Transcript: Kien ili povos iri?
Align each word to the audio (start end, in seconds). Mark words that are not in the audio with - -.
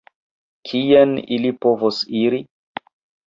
Kien 0.69 1.13
ili 1.37 1.51
povos 1.65 1.99
iri? 2.21 2.39